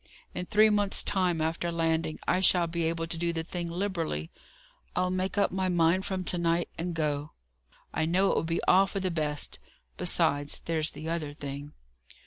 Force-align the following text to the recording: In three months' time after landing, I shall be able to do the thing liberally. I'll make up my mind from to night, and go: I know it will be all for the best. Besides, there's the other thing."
In 0.33 0.47
three 0.47 0.71
months' 0.71 1.03
time 1.03 1.39
after 1.41 1.71
landing, 1.71 2.17
I 2.27 2.39
shall 2.39 2.65
be 2.65 2.85
able 2.85 3.05
to 3.05 3.17
do 3.19 3.31
the 3.31 3.43
thing 3.43 3.69
liberally. 3.69 4.31
I'll 4.95 5.11
make 5.11 5.37
up 5.37 5.51
my 5.51 5.69
mind 5.69 6.05
from 6.05 6.23
to 6.23 6.39
night, 6.39 6.69
and 6.75 6.95
go: 6.95 7.33
I 7.93 8.07
know 8.07 8.31
it 8.31 8.35
will 8.35 8.41
be 8.41 8.63
all 8.63 8.87
for 8.87 8.99
the 8.99 9.11
best. 9.11 9.59
Besides, 9.97 10.63
there's 10.65 10.89
the 10.89 11.07
other 11.07 11.35
thing." 11.35 11.73